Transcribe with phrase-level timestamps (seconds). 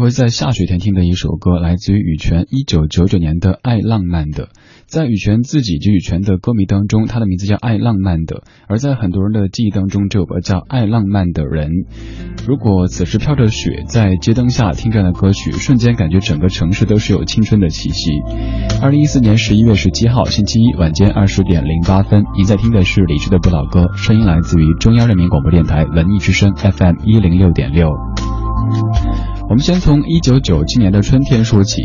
[0.00, 4.44] 合在下雪天听的一首歌，来自于羽泉一九九九年的《爱浪漫的》。
[4.86, 11.68] 在羽泉自己及羽泉的歌迷当中，他的名字叫爱浪漫的；而在很多人的记忆当中，这首歌叫爱浪漫的人。
[12.48, 18.10] 如果此时飘着雪，在街灯下听这样的歌曲，瞬间感觉整个城市都是有青春的气息。
[18.80, 27.90] 二零一四年十一月十七号星期一晚间二十点零八分，您在听的是李志的不老歌，声音来自于中央人民广播电台文艺之声 FM 一零六点六。
[29.50, 31.82] 我们先从一九九七年的春天说起，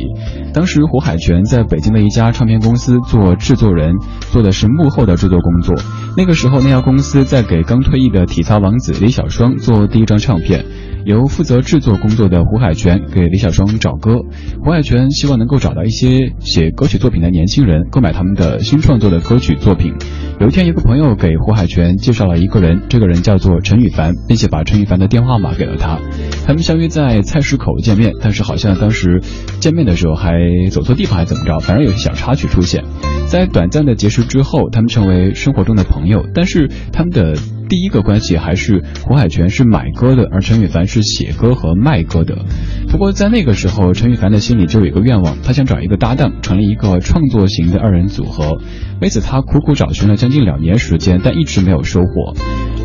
[0.53, 3.95] 当时胡海泉在北京的一家唱片公司做制作人，
[4.31, 5.73] 做的是幕后的制作工作。
[6.15, 10.63] 那个时候，那家公司在给刚退役的体操王子李小双做第一张唱片。
[11.05, 14.21] 由负责制作工作的胡海泉给李小双找歌，
[14.63, 19.93] 胡海泉希望能够找到一些写歌曲作品的年轻人，购买他们的新创作的歌曲作品。
[20.39, 25.99] 有一天，一个朋友给胡海泉介绍了一个人，这个人叫做陈羽凡，并且把陈羽凡的电话号码给了他。
[26.47, 29.21] 他们相约在菜市口见面，但是好像当时
[29.59, 30.33] 见面的时候还
[30.71, 31.59] 走错地方，还怎么着？
[31.59, 32.83] 反正有些小插曲出现。
[33.27, 37.35] 在短暂的结识之后，他们成为生活中的朋友，但是他们的。
[37.67, 42.45] 第一个关系还是胡海泉是买歌的，而陈羽凡是写歌和卖歌的。
[42.89, 48.59] 不过在那个时候，陈羽凡的心里就有一个愿望，他想找一个搭档，成立一个创作型的二人组合。
[49.01, 52.35] 为此，他苦苦找寻了将近两年时间，但一直没有收获。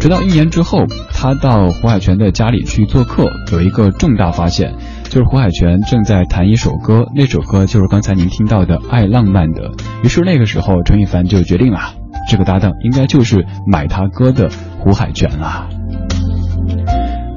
[0.01, 4.75] 直到一年之后，他到胡海泉的家里去做客，有一个重大发现，
[5.05, 9.71] 就是胡海泉正在弹一首歌，那首歌就是刚才您听到的《爱浪漫的》。
[10.03, 12.00] 于是那个时候，陈羽凡就决定了。
[12.29, 15.69] 这个搭档应该就是买他歌的胡海泉啦。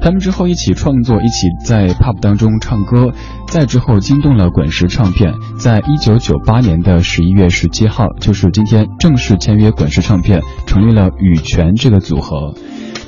[0.00, 3.12] 他们之后一起创作，一起在 pub 当中唱歌，
[3.48, 12.54] 再之后惊动了滚石唱片，在一九九八年的十一月十七号，就是今天正式签约滚石唱片，成立了羽泉这个组合。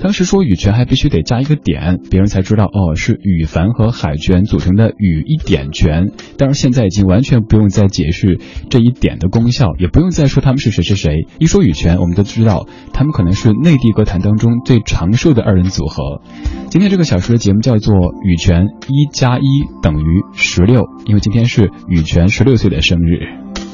[0.02, 6.12] 当时说羽泉还必须得加一个点，别人才知道哦，是羽凡和海泉组成的羽一点泉。
[6.36, 8.38] 但是现在已经完全不用再解释
[8.70, 11.26] 这一点的功效，也不用再说他们是谁是谁。
[11.38, 16.22] 一说羽泉，我们都知道他们可能是内地歌坛当中最长寿的二人组合。
[16.70, 17.94] 今天这个小时的节目叫做
[18.24, 19.42] 羽泉一加一
[19.82, 23.65] 等于十六，因为今天是羽泉十六岁的生日。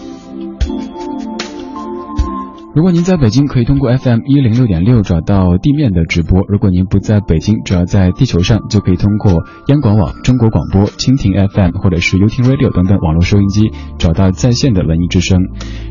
[2.74, 15.38] 如果您在北京，可以通过 FM 一零六点六找到地面的直播；如果您不在北京，只要在地球上，就可以通过央广网、中国广播、蜻蜓 FM 或者是 YouTin Radio 等等网络收音机找到在线的文艺之声。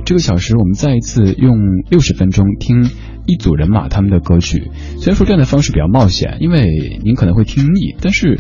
[0.06, 1.56] 这个小时，我们再一次用
[1.92, 2.90] 六十分钟听
[3.28, 4.72] 一组人马他们的歌曲。
[4.98, 8.40] 虽然说这样的方式比较冒险，因为您可能会听腻，但是。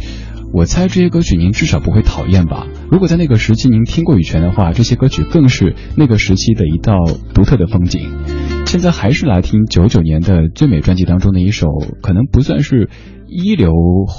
[0.53, 2.68] 我猜这些歌曲您至少不会讨厌吧？
[2.92, 6.94] 如果在那个时期您听过羽泉的话，这些歌曲更是那个时期的一道
[7.33, 8.01] 独特的风景。
[8.65, 11.68] 现在还是来听九九年的最美专辑当中的一首，
[12.01, 12.89] 可能不算是
[13.27, 13.71] 一流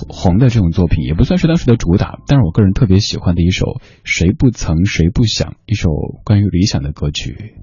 [0.08, 3.66] 红的这种作品，也不算是当时的主打，但是我个人特别喜欢的一首
[4.04, 5.90] 《谁不曾谁不想》，一首
[6.24, 7.54] 关于理想的歌曲。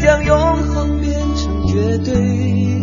[0.00, 2.79] 将永恒变成绝对？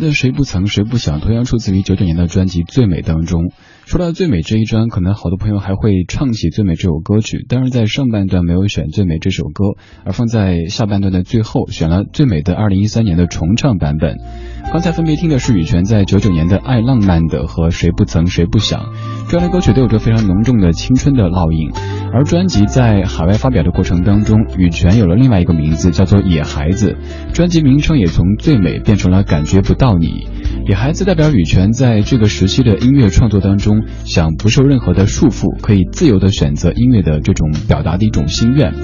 [0.00, 3.52] 的《谁不曾谁不想》同样出自于九九年的专辑《最美》当中。
[3.84, 14.18] 说到《最美》这一张，可能好多朋友还会唱起《最美》这首歌曲，但是在上半段没有选《最美》这首歌，而放在下半段的最后选了《最美》的二零一三年的重唱版本。
[14.72, 18.80] 刚才分别听的是羽泉在九九年的《爱浪漫的》和《谁不曾谁不想》，
[19.28, 21.70] 这样的歌曲都有着非常浓重的青春的烙印。
[22.12, 26.96] 而专辑在海外发表的过程当中，羽泉有了另外一个名字，叫做《野孩子》，
[27.32, 30.06] 专辑名称也从《最美》变成了《感觉不到你》。
[30.68, 38.74] 野孩子代表羽泉在这个时期的音乐创作当中，想不受任何的束缚，可以自由的选择音乐的这种表达的一种心愿。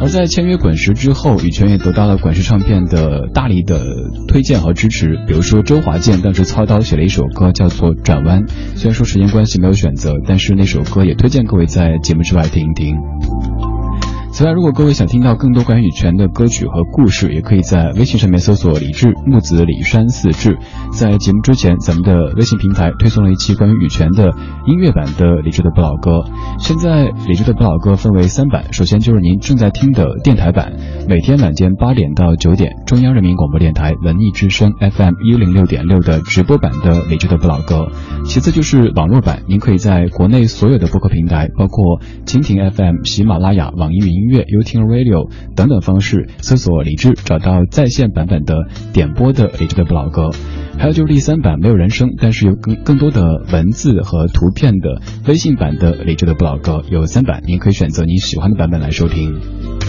[0.00, 3.84] 而在签约滚石之后，羽泉也得到了滚石唱片的大力的
[4.28, 5.16] 推荐和支持。
[5.26, 8.42] 比如说周华健当时操刀写了一首歌叫做《转弯》，
[8.76, 13.67] 虽然说时间关系没有选择，但是那首歌也推荐各位在节目之外听一听。
[14.38, 20.56] 此外，如果各位想听到更多关于羽泉的歌曲和故事，也可以在微信上面搜索“李志木子李山四志”。
[20.94, 24.30] 在节目之前，咱们的微信平台推送了一期关于羽泉的
[24.68, 26.22] 音乐版的李志的不老歌。
[26.60, 30.72] 现在李志的不老歌分为三版，首先就是您正在听的电台版，
[31.08, 37.88] 每天晚间八点到九点，中央人民广播电台文艺之声 FM 一零六点六的直播版的李志的不老歌。
[38.24, 48.54] 其次就是网络版，您可以在国内所有的播客平台，包括蜻蜓 FM、喜马拉雅、网易云音乐、y o u t u b e Radio 等等方式搜索李志，找到在线版本的
[48.92, 50.30] 点播的李志的不老歌。
[50.78, 59.87] 还有就是第三版没有人声，但是有更更多的文字和图片的微信版的李志的不老歌，有三版，您可以选择您喜欢的版本来收听。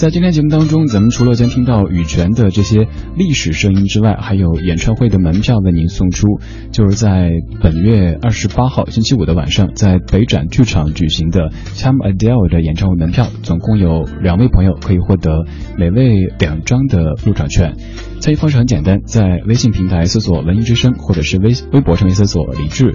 [0.00, 2.88] 在今天节目当中，咱们除了将听到羽泉的这些
[3.18, 6.26] 历史声音之外，还有演唱会的门票为您送出。
[6.72, 7.28] 就是在
[7.60, 15.44] 本月二十八号星期五的晚上，在北展剧场举行的 Time Adele 的演唱会门票，总共有两位朋友可以获得
[15.76, 17.74] 每位两张的入场券。
[18.20, 22.94] 参与方式很简单，在微信平台搜索“文艺之声”或者是微微博上面搜索“李志”，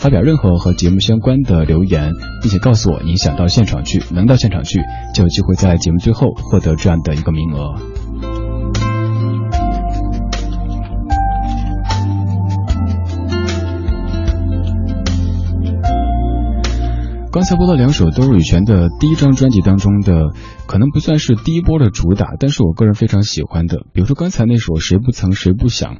[0.00, 4.80] 发表任何和节目相关的留言，并且告诉我你想到现场去，能到现场去
[5.14, 7.74] 就有机会在节目最后获得这样的一个名额。
[17.36, 20.30] 刚才播的两首都是羽泉的第一张专辑当中的，
[20.66, 23.84] 可能不算是第一波的主打，但是我个人非常喜欢的。
[23.92, 25.96] 比如说刚才那首《谁不曾谁不想》，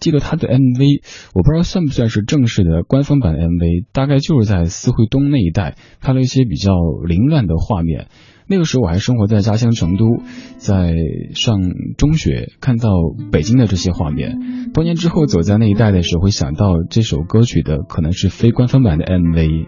[0.00, 1.02] 记得他的 MV，
[1.34, 6.72] 我不知道算不算是正式的官方版 MV，大概就是在四惠东那一带拍了一些比较
[7.06, 8.06] 凌乱的画面。
[8.46, 10.22] 那个时候我还生活在家乡成都，
[10.56, 10.94] 在
[11.34, 11.60] 上
[11.98, 12.88] 中学，看到
[13.30, 14.70] 北京的这些画面。
[14.72, 19.66] 多年之后走在那一带的时候，会想到这首歌曲的可能是非官方版的 MV。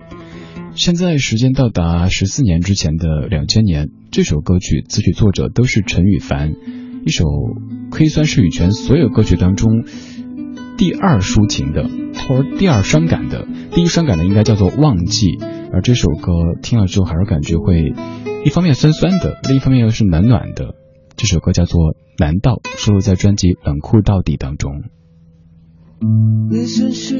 [0.74, 6.54] 现在时间到达十四年之前的两千年，这首歌曲词曲作者都是陈羽凡，
[7.04, 7.24] 一首
[7.90, 9.84] 可以算是羽泉所有歌曲当中
[10.78, 11.84] 第二抒情的，
[12.26, 13.46] 或者第二伤感的。
[13.72, 15.36] 第一伤感的应该叫做忘记，
[15.72, 17.92] 而这首歌听了之后还是感觉会
[18.44, 20.74] 一方面酸酸的，另一方面又是暖暖的。
[21.16, 21.80] 这首歌叫做
[22.18, 24.72] 《难道》，收录在专辑《冷酷到底》当中。
[26.50, 27.16] 夜深时，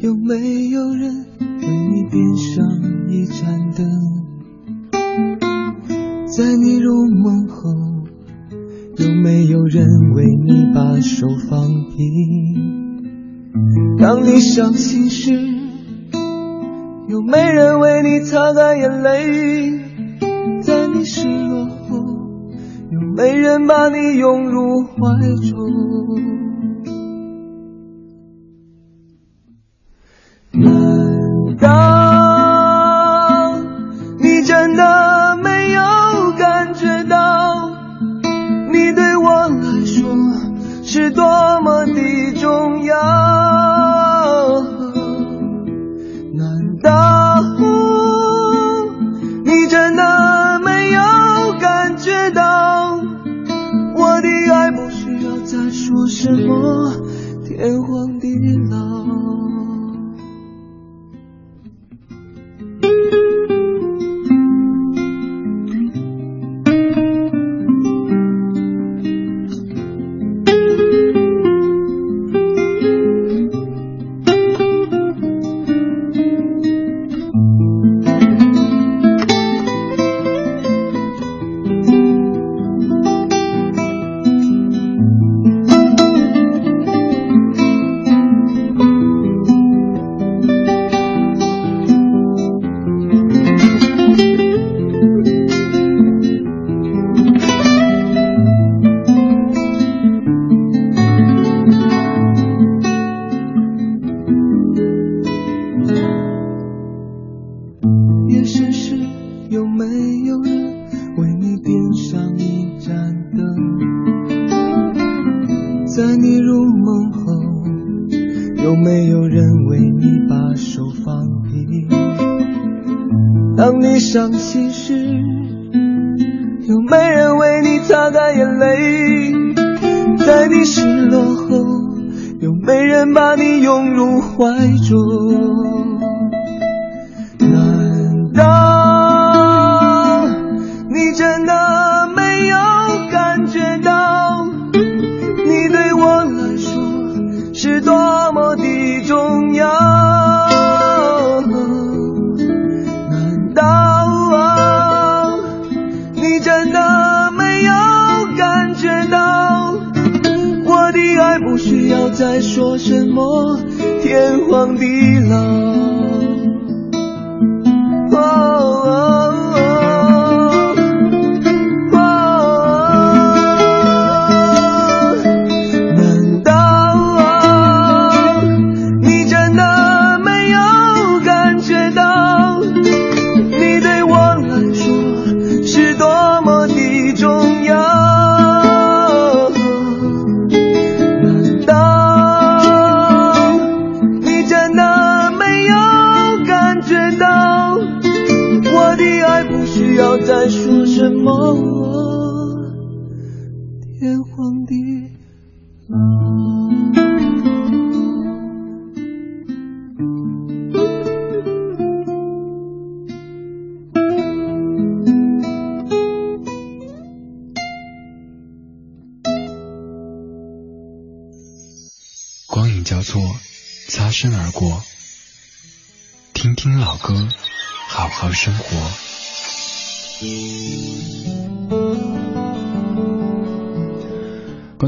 [0.00, 2.64] 有没有人为你点上
[3.08, 3.88] 一盏灯？
[6.26, 7.70] 在你入梦后，
[8.98, 13.02] 有没有人为你把手放平？
[13.98, 15.32] 当你伤心时，
[17.08, 19.80] 有没人为你擦干眼泪？
[20.62, 21.96] 在你失落后，
[22.92, 25.18] 有没人把你拥入怀
[25.48, 26.37] 中？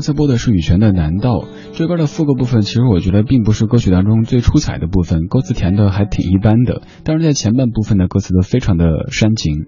[0.00, 1.40] 刚才播的是羽泉的《难道》
[1.74, 6.80] 这歌的副歌部分，其实我觉得并不是歌曲当中最出彩的部分，歌词填的还挺一般的。
[7.04, 9.66] 但是在前半部分的歌词都非常的煽情。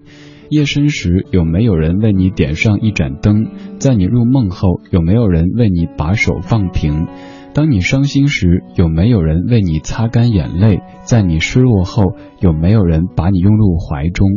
[0.49, 3.45] 夜深时，有没有人为你点上一盏灯？
[3.77, 7.05] 在你入梦后，有没有人为你把手放平？
[7.53, 10.79] 当你伤心时，有没有人为你擦干眼泪？
[11.03, 14.27] 在你失落后，有没有人把你拥入怀中？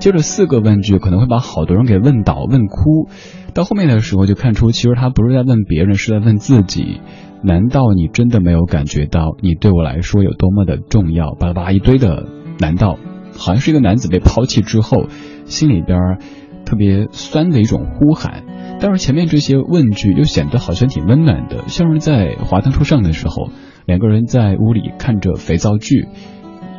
[0.00, 3.08] 接着四个问句，可能会把好多人给问倒、问哭。
[3.56, 7.00] 到后面的时候，就看出其实他不是在问别人，是在问自己。
[7.42, 11.34] 难道你真的没有感觉到你对我来说有多么的重要？
[11.40, 12.26] 巴拉巴拉一堆的
[12.58, 12.98] 难道，
[13.34, 15.06] 好像是一个男子被抛弃之后，
[15.46, 16.18] 心里边
[16.66, 18.44] 特别酸的一种呼喊。
[18.78, 23.48] 但是前面这些问句又显得好像挺温暖的，像是在华灯初上的时候，
[23.86, 26.08] 两个人在屋里看着肥皂剧，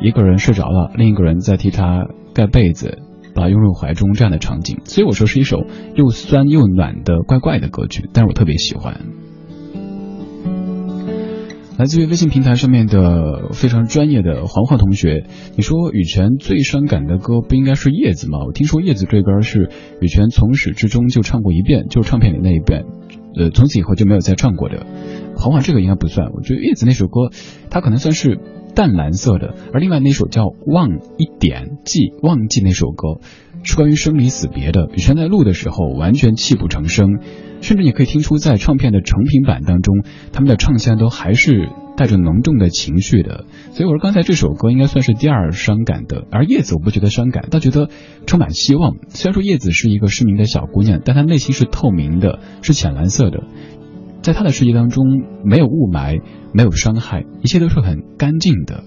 [0.00, 2.98] 一个人睡着了，另一个人在替他盖被子，
[3.38, 4.80] 把拥入怀中这样的场景。
[4.84, 9.00] 所以我说是一首又酸又暖的怪怪的歌曲，但是我特别喜欢。
[11.78, 18.40] 来自于微信平台上面的非常专业的黄黄同学，你说羽泉最伤感的歌不应该是叶子吗？
[18.44, 19.70] 我听说叶子这歌是
[20.00, 22.84] 羽泉从始至终就唱过一遍，就唱片里那一遍，
[23.36, 24.84] 呃，从此以后就没有再唱过的。
[25.36, 27.30] 黄黄这个应该不算，我觉得叶子那首歌，
[27.70, 28.40] 它可能算是
[28.78, 33.18] 淡蓝色的，而另外那首叫《忘一点记》，忘记那首歌
[33.64, 34.88] 是关于生离死别的。
[34.94, 37.18] 羽泉在录的时候完全泣不成声。
[37.60, 43.46] 甚至你可以听出，在唱片的成品版当中，他们的唱腔都还是带着浓重的情绪的。
[43.72, 46.28] 所以我说，刚才这首歌应该算是第二伤感的。
[46.30, 47.88] 而叶子，我不觉得伤感，倒觉得
[48.26, 48.94] 充满希望。
[49.08, 53.42] 虽然说叶子是一个失明的小姑娘，但她内心是透明的，是浅蓝色的。
[54.22, 55.04] 在他的世界当中，
[55.44, 56.20] 没有雾霾，
[56.52, 58.82] 没有伤害，一切都是很干净的。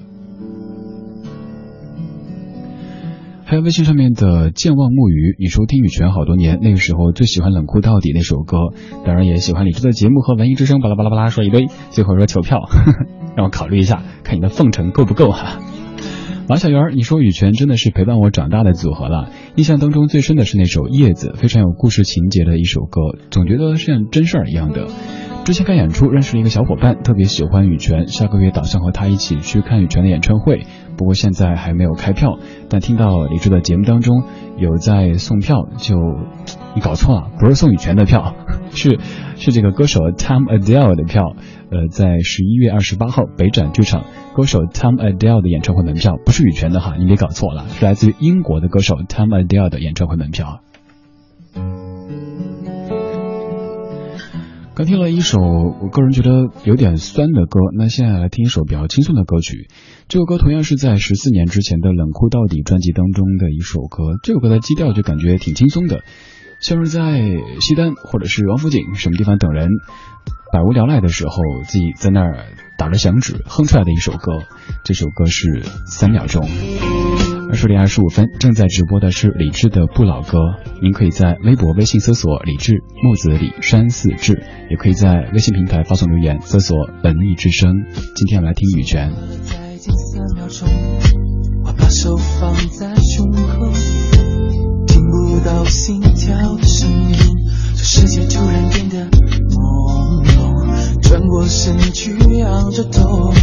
[3.43, 8.57] 还有微信上面的健忘木鱼，你收听羽泉好多年，那个时候最喜欢冷酷到底那首歌，
[9.05, 12.61] 当然也喜欢李志的节目和文艺之声，巴拉巴拉巴拉说一堆，最后说求票，
[13.35, 15.59] 让我考虑一下，看你的奉承够不够哈。
[16.47, 24.87] 马小圆，你说羽泉真的是陪伴我长大的组合了，印象当中最深的是那首叶子，非常有故事情节的一首歌，总觉得像真事儿一样的。
[25.43, 32.37] 之前看演出认识了一个小伙伴，特别喜欢羽泉，下个月打算和他一起去看羽泉的演唱会，不过现在还没有开票。
[32.69, 34.23] 但听到李志的节目当中
[34.57, 35.95] 有在送票，就
[36.75, 38.35] 你搞错了，不是送羽泉的票，
[38.71, 38.99] 是
[39.35, 41.35] 是这个歌手 Tom Adele 的票。
[41.71, 50.61] 呃，在十一月二十八号北展剧场，歌手 Tom Adele 的演唱会门票不是羽泉的哈，你别搞错了，是来自于英国的歌手 Tom Adele 的演唱会门票。
[54.73, 59.67] 刚听了一首我个人觉得有点酸的歌，那现在来听一首比较轻松的歌曲。
[60.07, 64.17] 这首歌同样是在十四年之前的《冷酷到底》专辑当中的一首歌。
[64.23, 66.03] 这首歌的基调就感觉挺轻松的，
[66.61, 67.19] 像是在
[67.59, 69.67] 西单或者是王府井什么地方等人
[70.53, 72.45] 百无聊赖的时候，自己在那儿
[72.81, 74.39] 打着响指哼出来的一首歌。
[74.83, 76.49] 这首歌是三秒钟。
[77.47, 80.39] 二十点二十五分，正在直播的是李志的不老歌。
[80.81, 84.41] 您可以在微博、微信搜索“李志木子李山寺志”，
[84.71, 87.71] 也可以在微信平台发送留言，搜索“文艺之声”。
[88.17, 89.13] 今天我们来听羽泉。
[95.43, 97.15] 到心跳的声音，
[97.75, 100.40] 这世界突然变得朦胧。
[101.11, 103.33] 转过身去仰着头，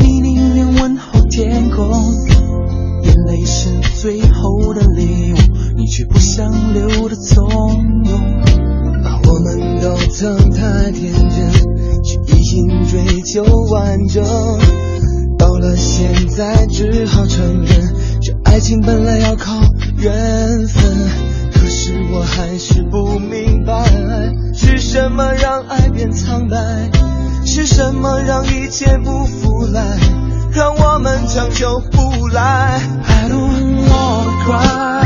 [0.00, 1.88] 你宁愿问候天空，
[3.04, 5.36] 眼泪是最后的礼物，
[5.76, 7.46] 你却不想留的从
[8.02, 8.42] 容。
[9.04, 11.52] 把我们都曾太天真，
[12.02, 14.24] 去一心追求完整。
[15.38, 19.54] 到了现在，只好承认，这爱情本来要靠
[19.98, 21.27] 缘分。
[21.88, 23.82] 是我还是不明白，
[24.52, 26.56] 是什么让爱变苍白？
[27.46, 29.98] 是什么让一切不复来？
[30.52, 32.78] 让我们长久不来。
[33.06, 34.97] I don't wanna cry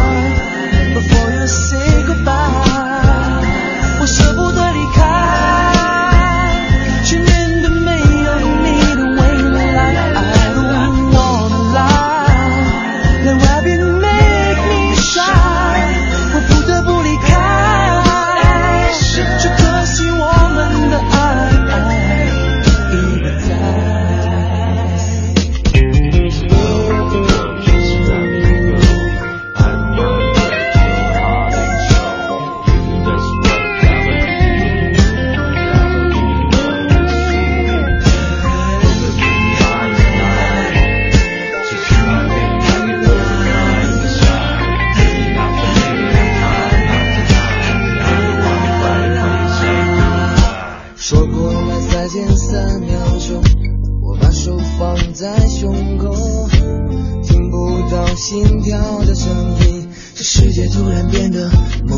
[54.82, 56.12] 放在胸口，
[57.22, 61.48] 听不到心跳的声音，这世界突然变得
[61.86, 61.94] 朦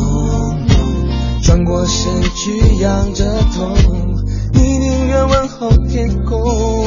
[0.68, 1.42] 胧。
[1.42, 3.75] 转过身去仰着头，
[4.53, 6.85] 你宁愿问候天空，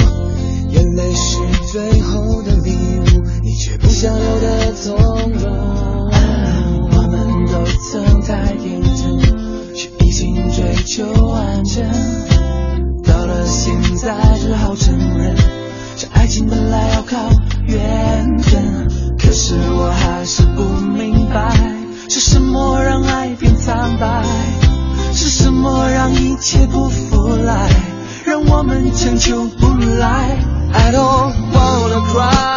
[0.70, 1.40] 眼泪是
[1.72, 4.96] 最后的礼物，你却不想留的从
[5.32, 6.12] 容。
[6.92, 11.84] 我们都曾太天真，去一心追求完整。
[13.04, 15.36] 到了现在，只好承认，
[16.42, 17.18] 本来要靠
[17.66, 18.88] 缘分。
[19.18, 21.56] 可是我还是不明白，
[22.10, 24.24] 是什么让爱变苍白？
[25.14, 27.70] 是什么让一切不复来？
[28.26, 29.68] 让我们强求不
[30.00, 30.38] 来。
[30.74, 32.57] I don't wanna cry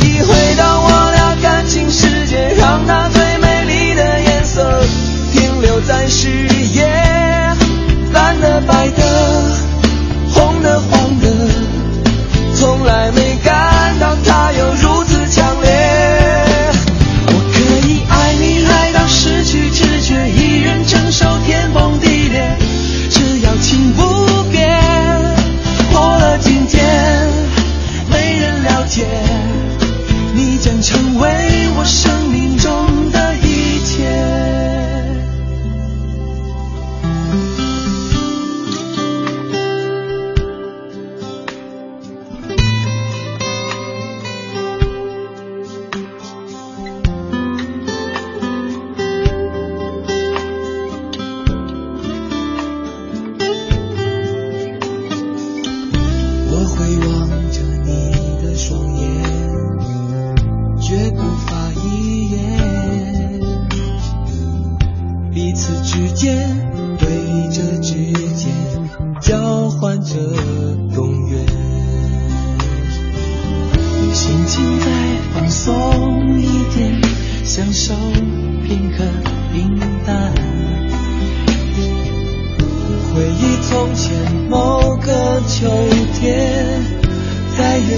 [0.00, 0.97] 你回到我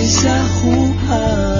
[0.00, 1.59] 在下湖畔。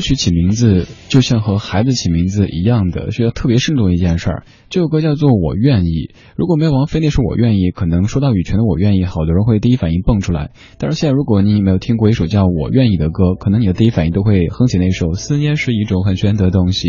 [0.00, 4.44] 歌曲起名字，就像和孩子起名字一样的，是要特别慎重一件事儿。
[4.70, 5.88] 这首歌叫做《我愿意》，
[6.36, 10.52] 如果没有王菲那首《我愿意》，可能说到羽泉的《我愿意》，好多人会第一反应蹦出来。
[10.78, 16.88] 但是现在，如果你没有听过一首叫《我愿意》的歌，可能你的第一反应都会哼起那首《思念是一种很玄的东西》。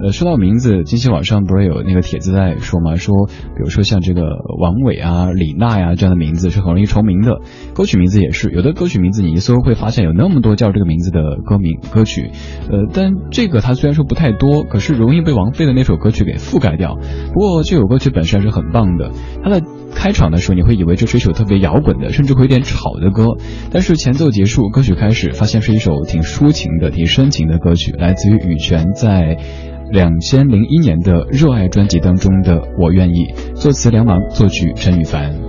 [0.00, 2.94] 呃，说到名字，近期网上不是有那个帖子在说吗？
[2.94, 4.22] 说，比如说像这个
[4.60, 7.40] 王伟啊、李娜呀、这样的名字是很容易重名的，
[7.74, 12.27] 歌曲名字也是，有的歌曲名字你一搜会发现有那么多叫这个名字的歌名歌曲，
[12.70, 16.96] 呃，但这个它虽然说不太多，可是容易被王菲的那首歌曲给覆盖掉。
[17.32, 19.10] 不过这首歌曲本身还是很棒的，
[19.42, 19.62] 它的
[19.94, 23.36] 开场的时候你会以为这是一首特别摇滚的，甚至会有点吵的歌，
[23.70, 29.36] 但是前奏结束，歌曲开始，发现是一首挺抒情的、挺深情的歌曲，来自于羽泉在。
[29.90, 35.47] 两千零一年的《热爱》专辑当中的《我愿意》，作词梁芒，作曲陈羽凡。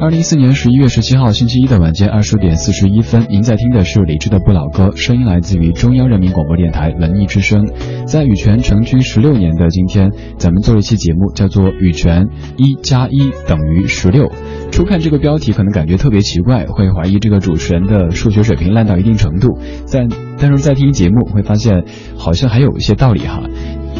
[0.00, 7.66] 二零一四年十一月十七号星期一的晚间二十点四十一分，您在听的是李志的《不老歌》，声音来自于中央人民广播电台文艺之声。
[8.06, 14.24] 在羽泉成军十六年的今天，咱们做了一期节目，叫做《羽泉一加一等于十六》。
[14.72, 19.58] 初看这个标题，可能感觉特别奇怪，会怀疑这个主持人的数学水平烂到一定程度。
[19.92, 20.08] 但
[20.38, 21.84] 但是在听节目，会发现
[22.16, 23.42] 好像还有一些道理哈。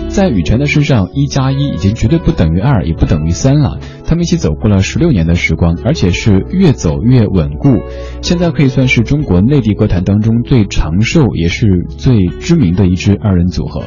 [0.08, 3.78] 在羽泉的身上，一加一已经绝对不等于二，也不等于三了。
[4.10, 7.78] 他们一起走过了十六年的时光，而且是越走越稳固。
[8.22, 13.80] 现在可以算是中国内地歌坛当中最长寿，也是最知名的一支二人组合。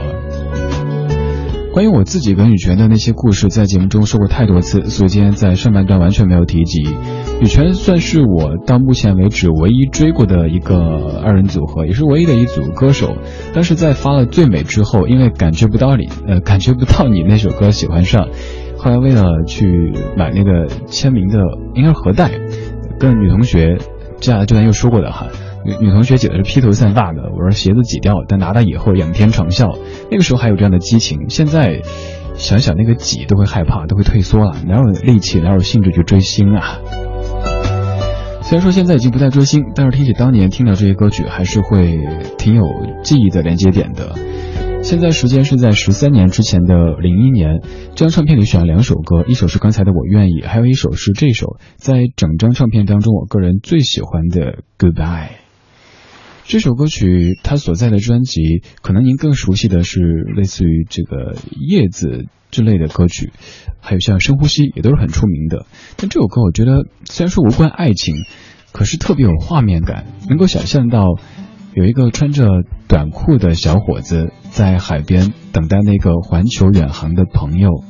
[1.73, 6.87] 关于我自己跟羽泉的那些故事，在节目中说过太多次，所以今天在上半段完全没有提及。
[7.41, 13.17] 羽泉算是我到目前为止唯一追过的一个二人组合，也是唯一的一组歌手。
[13.53, 18.29] 但是在发了《最美》之后，因为感觉不到你，呃，感觉不到你那首歌喜欢上，
[18.83, 21.39] 后来为了去买那个签名的，
[21.73, 22.29] 应该是盒带，
[22.99, 23.77] 跟女同学，
[24.17, 25.27] 接下来这段又说过的哈，
[25.63, 29.77] 女女同学挤的是披头散发的，我说鞋子挤掉，但拿到以后仰天长啸，
[30.11, 31.79] 那个时候还有这样的激情，现在
[32.35, 36.79] 想想那个挤都会害怕，都会退缩了，哪有力气，哪有兴致去追星啊？
[38.41, 41.97] 虽然说现在已经不再追星，但是听起当年听到这些歌曲，还是会
[42.37, 42.65] 挺有
[43.01, 44.13] 记忆的连接点的。
[44.83, 47.61] 现在时间是在十三年之前的零一年，
[47.95, 55.27] 这张唱片里选了两首歌，一首是刚才的《我愿意》，还有一首是这首，在整张唱片当中我个人最喜欢的《Goodbye》。
[56.43, 60.01] 这首歌曲它所在的专辑，可能您更熟悉的是
[60.35, 62.25] 类似于这个叶子。
[62.51, 63.31] 之类的歌曲，
[63.79, 65.65] 还有像深呼吸也都是很出名的。
[65.97, 68.13] 但这首歌我觉得虽然说无关爱情，
[68.71, 71.17] 可是特别有画面感，能够想象到
[71.75, 72.45] 有一个穿着
[72.87, 77.83] 短裤的小伙子在海边等待那个环球远航的朋友，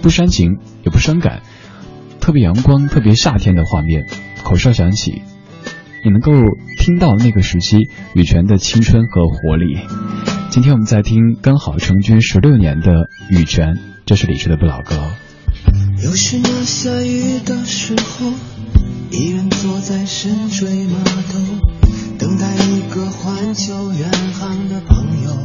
[0.00, 1.42] 不煽情也不伤感，
[2.20, 4.06] 特别阳光、特别夏天的画面，
[4.44, 5.22] 口哨响起，
[6.04, 6.30] 你能够
[6.78, 9.80] 听到那个时期羽泉的青春和活力。
[10.50, 13.76] 今天我们在听刚好成军十六年的羽泉，
[14.06, 14.94] 这是李志的不老歌。
[16.04, 18.30] 又是那下雨的时候，
[19.10, 21.73] 一人坐在深水码头，
[22.24, 25.36] 等待一个环球远航的朋友。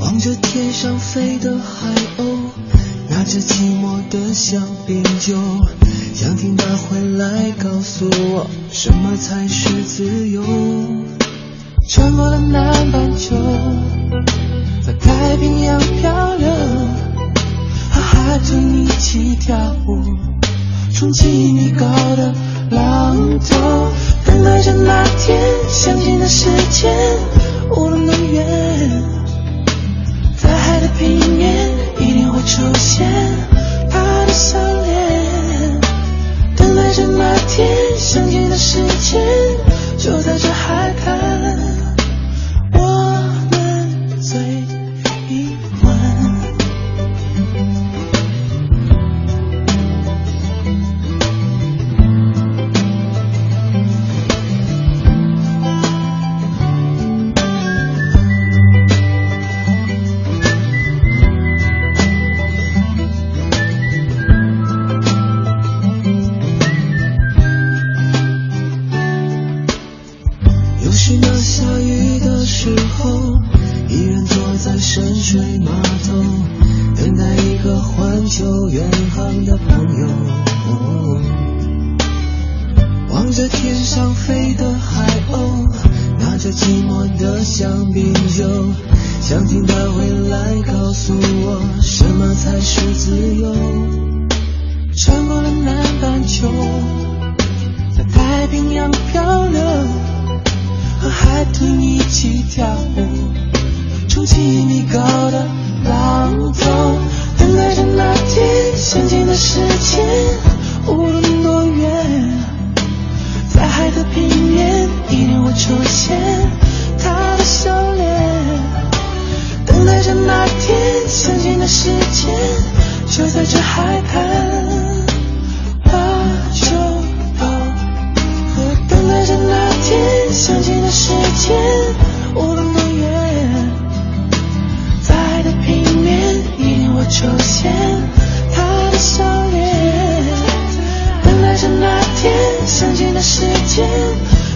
[0.00, 2.38] 望着天上飞的海鸥，
[3.10, 5.36] 拿着寂寞的香槟酒，
[6.14, 10.42] 想听他回来告诉我，什么才是自由。
[11.86, 13.36] 穿过了南半球，
[14.80, 16.48] 在太平洋漂流，
[17.90, 19.54] 和海豚一起跳
[19.86, 20.02] 舞，
[20.94, 22.34] 冲击你高的
[22.72, 23.92] 浪头，
[24.24, 26.94] 等待着那天相见的时间，
[27.76, 28.46] 无论多远，
[30.36, 33.06] 在海的平面一定会出现
[33.90, 35.80] 他的笑脸，
[36.56, 39.20] 等待着那天相见的时间，
[39.98, 41.71] 就在这海滩。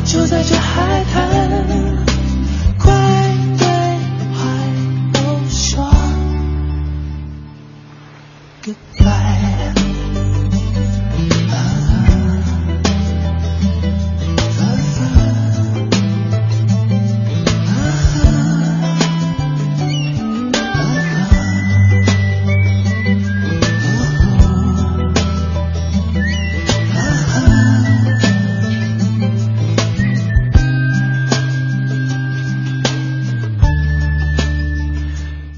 [0.05, 1.96] 就在这海滩。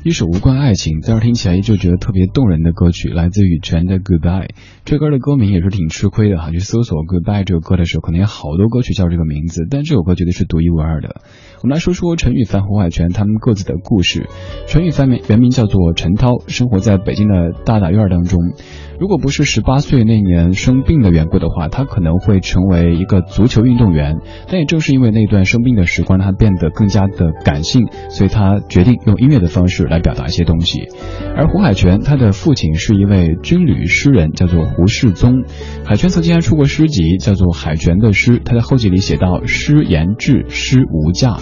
[0.09, 4.47] 一首无关爱情，但是听起来依旧觉得特别动人的歌曲，来自羽泉的《Goodbye》。
[4.87, 11.21] 这歌的歌名也是挺吃亏的哈，去搜索《Goodbye》这首歌的时候，可能有好多歌曲叫这个名字，但这首歌绝对是独一无二的。
[11.61, 14.31] 我们来说说陈羽凡胡海泉他们各自的故事。
[14.67, 18.55] 陈羽凡名原名叫做陈涛，生活在北京的大大院当中。
[18.99, 24.17] 如果不是十八岁那年生病的缘故的话，他可能会成为一个足球运动员。
[24.49, 30.89] 但也正是因为那段生病的时光，他变得更加的感性，所以他决定用音乐的方式来表达一些东西。
[31.37, 35.45] 而胡海泉，他的父亲是一位军旅诗人，叫做胡世宗。
[35.85, 41.37] 海泉曾经还出过诗集，叫做《海泉的诗》，他在后记里写到：“诗言志，诗无价。”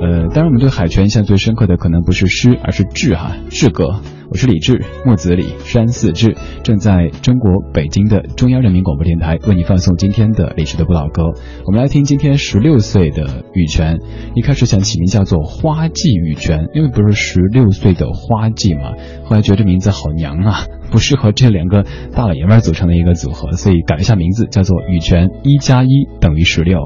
[0.00, 4.00] 呃，当然，我们对海泉印象最深刻的可能不是诗，而是志哈志哥。
[4.32, 11.34] 我是李志，木子李，山寺志，正在中国北京的中央人民广播电台为你放送今天的李志的不老歌。
[11.66, 13.98] 我们来听今天十六岁的羽泉，
[14.34, 18.92] 一开始想起名叫做花季羽泉，因为不是十六岁的花季嘛，
[19.26, 26.80] 后来觉得这名字好娘啊，不适合这两个大老爷们组成的一个组合，所以改了一下名字，叫做羽泉一加一等于十六。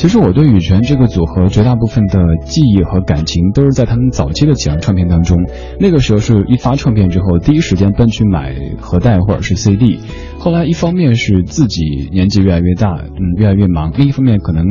[0.00, 5.36] 其实我对羽泉这个组合绝大部分的记忆和感情都是在他们早期的几张唱片当中。
[5.78, 10.00] 那个时候是一发唱片之后，第一时间奔去买盒带或者是 CD。
[10.38, 14.64] 后来一方面是自己年纪越来越大，嗯，越来越忙；另一方面可能，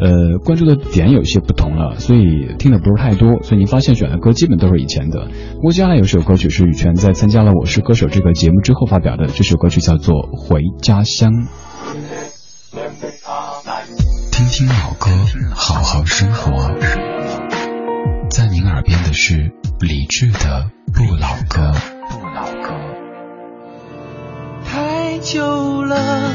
[0.00, 3.40] 呃，关注的点有些不同了，所以听的不是太多。
[3.44, 5.28] 所以您发现选的歌基本都是以前的。
[5.54, 11.30] 不过接下来有首歌曲是羽泉在参加了《我是歌手》这个节目之后发表的，这首歌曲叫做《回家乡》。
[14.38, 15.10] 听听老歌，
[15.52, 16.70] 好好生活。
[18.30, 21.74] 在您耳边的是理智的不老歌。
[22.08, 22.72] 不老歌。
[24.64, 26.30] 太久了，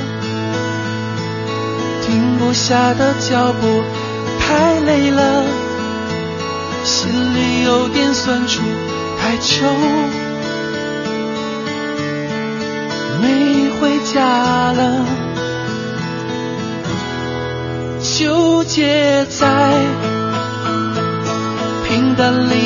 [2.01, 3.81] 停不下的脚步，
[4.37, 5.45] 太累了，
[6.83, 8.61] 心里有点酸楚，
[9.17, 9.65] 太久
[13.21, 15.05] 没回家了。
[18.63, 19.73] 纠结在
[21.85, 22.62] 平淡里。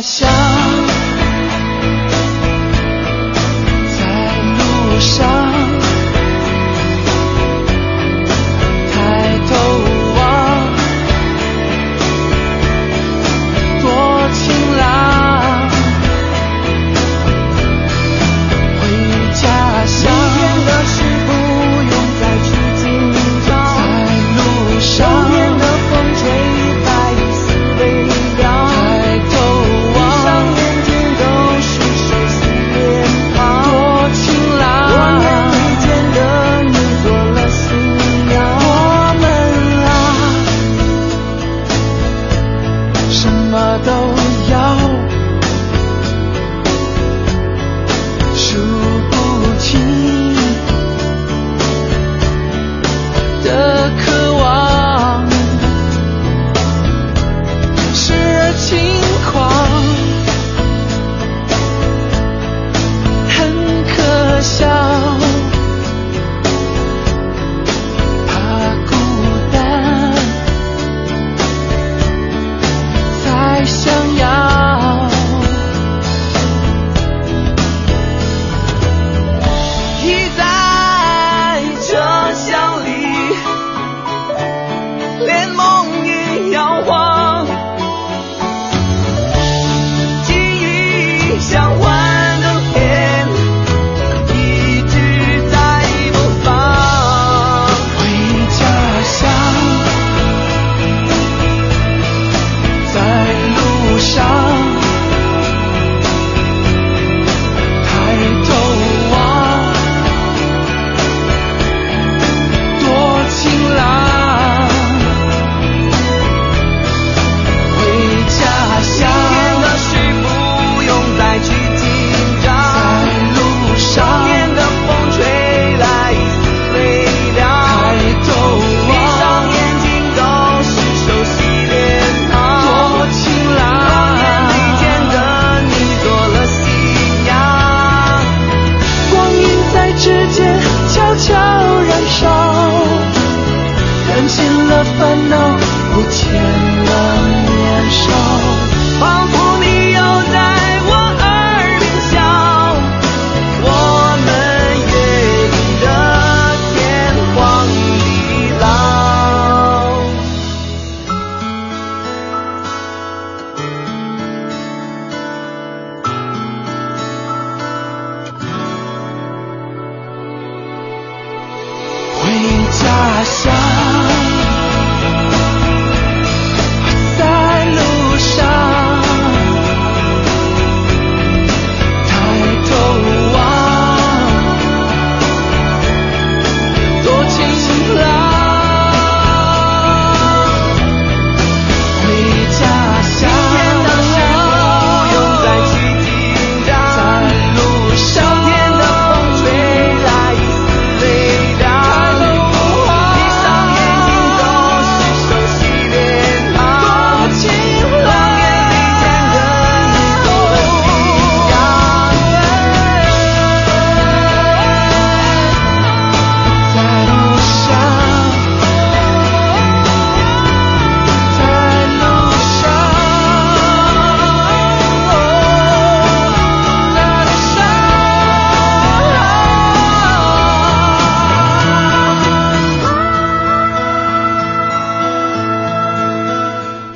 [0.00, 0.28] 家乡，
[3.98, 5.39] 在路上。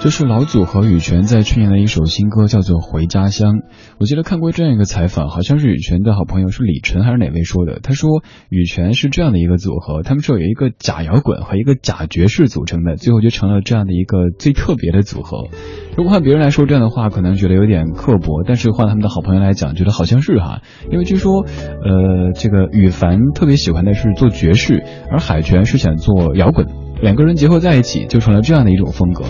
[0.05, 3.55] 这是老祖和羽泉在去年的一首新歌，叫做《回家乡》。
[3.99, 7.81] 我记得看过这样一个采访，好像是羽泉的好朋友是李晨还是哪位说的？
[7.83, 15.49] 他说羽泉是这样的一个组合，他们说有一个假摇滚和一个假爵士组成的，最后就成了这样的一个最特别的组合。
[15.97, 20.61] 如果换别人来说这样的话，可能觉得有点刻薄，但是换他们的好朋友来讲，觉得好像是哈。
[20.91, 26.84] 因为据说，呃，这个羽凡特别喜欢的是做爵士，而海泉是想做摇滚。
[27.05, 29.25] 两个人结合在一起，就成了这样的一种风格。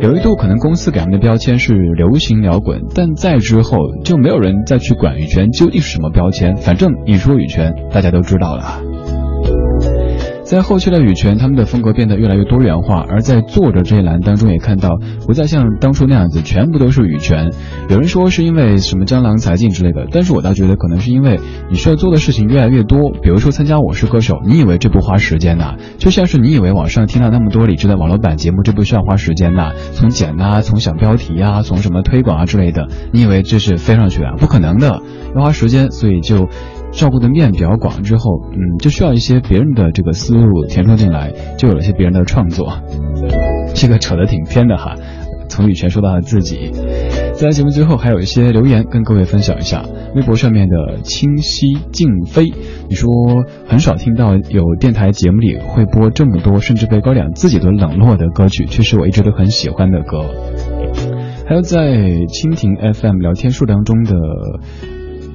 [0.00, 8.91] 有一度可能公司给他们的标签是流行摇滚，但在之后就没有人再去管羽泉究竟是什么标签，反正一说羽泉，大家都知道了。
[10.52, 17.50] 在后期的羽泉，他们的风格变得越来越多元化，而在作者这一栏当中也看到，不再像当初那样子全部都是羽泉。
[17.88, 21.40] 有人说是因为什么江郎才尽之类的，但是我倒觉得可能是因为
[21.70, 23.10] 你需要做的事情越来越多。
[23.22, 25.76] 比如说参加《我是歌手》，你以为这不花时间呐？
[25.96, 29.72] 就像是你以为网上听了那么多理智的网络版节目，这不需要花时间呐？
[29.94, 34.34] 从剪啊，从想标题啊，从什么推广啊之类的，你以为这是飞上去啊？
[34.36, 35.00] 不可能的，
[35.34, 36.46] 要花时间，所以就。
[36.92, 42.78] 照顾的面比较广之后，嗯，就需要一些别人的这个思路填充进来，就有了些别人的创作。
[43.74, 44.94] 这个扯得挺偏的哈，
[45.48, 46.70] 从羽泉说到了自己。
[47.32, 49.84] 在节目最后还有一些留言跟各位分享一下，
[50.14, 52.52] 微博上面的清晰静飞，
[52.88, 53.08] 你说
[53.66, 60.24] 很少听到有电台节目里会播这么多，甚至被高粱自己都冷落的歌曲，却是我一直都很喜欢的歌。
[61.48, 64.14] 还有在蜻蜓 FM 聊天数当中的。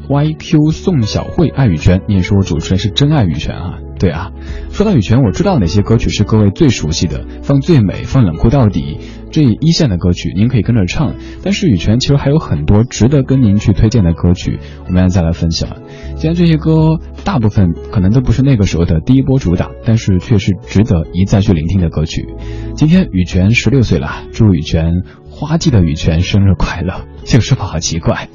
[0.08, 3.80] YQ 宋小慧爱羽泉，你也说主持人是真爱羽泉啊？
[4.00, 4.32] 对啊，
[4.72, 9.00] 说到羽泉，我知道哪些歌曲是各位最熟悉的，放最美，放冷酷到底，
[9.32, 11.16] 这一线的歌曲您可以跟着唱。
[11.44, 15.70] 但是羽泉其实还有很多值得跟您去推荐的歌曲，我们要再来分享。
[16.16, 22.28] 既然这些歌大部分可能都不是那个时候的第一波主打，但是却是值得一再去聆听的歌曲。
[22.76, 27.06] 今天羽泉十六岁了，祝羽泉花季的羽泉生日快乐！
[27.26, 28.30] 这个说法好奇怪。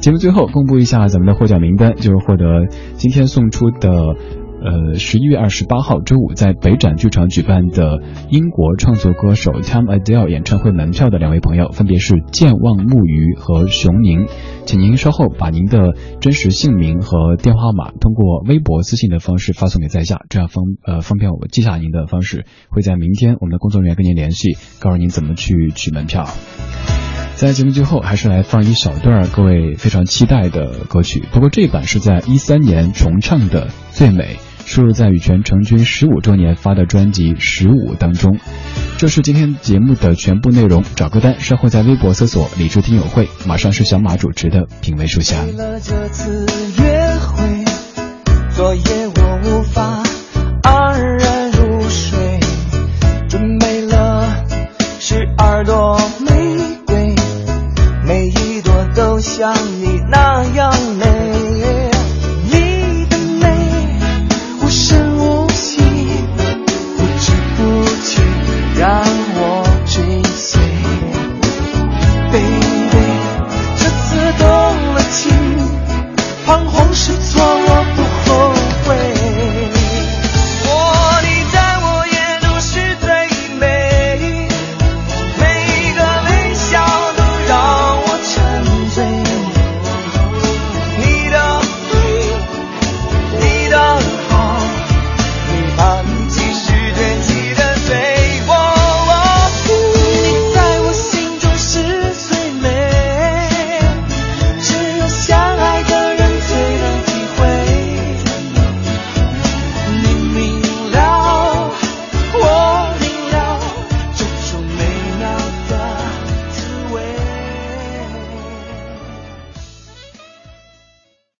[0.00, 14.26] 节目最后公布一下咱们的获奖名单，就是获得今天送出的，呃，十一月二十八号周五在北展剧场举办的英国创作歌手 Tom Adele 演唱会门票的两位朋友，分别是健忘木鱼和熊宁，
[14.64, 26.26] 请您稍后把您的真实姓名和电话号码通过微博私信的方式发送给在下，这样方呃方便我记下您的方式，会在明天我们的工作人员跟您联系，告诉您怎么去取门票。
[27.36, 31.22] 在节目最后，还是来放一小段各位非常期待的歌曲。
[31.32, 38.38] 不过这一版是在一三年重唱的《最美》，收录在羽泉成军十五周年发的专辑《十五》当中。
[38.96, 40.82] 这是今天节目的全部内容。
[40.94, 43.28] 找歌单，稍后在微博搜索“理智听友会”。
[43.46, 45.46] 马上是小马主持的品味书香。
[48.54, 50.02] 昨夜我无法
[59.36, 60.72] 像你那样